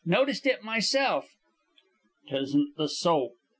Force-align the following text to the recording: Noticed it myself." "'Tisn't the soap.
Noticed 0.03 0.47
it 0.47 0.63
myself." 0.63 1.27
"'Tisn't 2.27 2.75
the 2.75 2.89
soap. 2.89 3.33